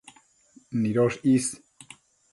[0.81, 1.45] nidosh is